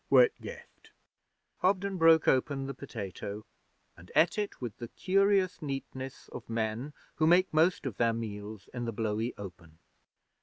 [0.09, 0.89] 'Whitgift.'
[1.57, 3.45] Hobden broke open the potato
[3.95, 8.67] and ate it with the curious neatness of men who make most of their meals
[8.73, 9.77] in the blowy open.